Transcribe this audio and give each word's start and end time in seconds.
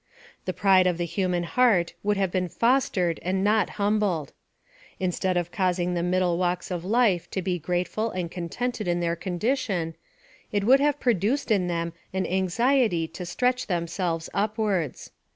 The 0.45 0.51
pride 0.51 0.87
of 0.87 0.97
the 0.97 1.05
human 1.05 1.43
heart 1.43 1.93
would 2.01 2.17
have 2.17 2.31
been 2.31 2.49
fostered 2.49 3.19
and 3.21 3.43
not 3.43 3.69
humbled. 3.77 4.33
Instead 4.99 5.37
of 5.37 5.51
causing 5.51 5.93
the 5.93 6.01
middle 6.01 6.39
walks 6.39 6.71
of 6.71 6.83
life 6.83 7.29
to 7.29 7.39
be 7.43 7.59
grateful 7.59 8.09
and 8.09 8.31
contented 8.31 8.87
in 8.87 8.99
their 8.99 9.15
condition, 9.15 9.93
it 10.51 10.63
would 10.63 10.79
have 10.79 10.99
produced 10.99 11.51
in 11.51 11.67
them 11.67 11.93
an 12.13 12.25
anxi 12.25 12.83
ety 12.83 13.07
to 13.09 13.27
stretch 13.27 13.67
themselves 13.67 14.27
upwards. 14.33 15.11